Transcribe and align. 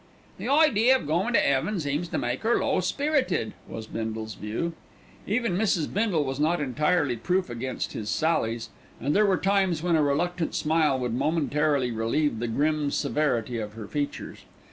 "The 0.39 0.49
idea 0.49 0.95
of 0.95 1.05
goin' 1.05 1.31
to 1.35 1.39
'eaven 1.47 1.79
seems 1.79 2.07
to 2.07 2.17
make 2.17 2.41
her 2.41 2.57
low 2.57 2.79
spirited," 2.79 3.53
was 3.67 3.85
Bindle's 3.85 4.33
view. 4.33 4.73
Even 5.27 5.55
Mrs. 5.55 5.93
Bindle 5.93 6.23
was 6.23 6.39
not 6.39 6.59
entirely 6.59 7.15
proof 7.15 7.51
against 7.51 7.93
his 7.93 8.09
sallies, 8.09 8.69
and 8.99 9.15
there 9.15 9.27
were 9.27 9.37
times 9.37 9.83
when 9.83 9.95
a 9.95 10.01
reluctant 10.01 10.55
smile 10.55 10.97
would 10.97 11.13
momentarily 11.13 11.91
relieve 11.91 12.39
the 12.39 12.47
grim 12.47 12.89
severity 12.89 13.59
of 13.59 13.73
her 13.73 13.87
features. 13.87 14.39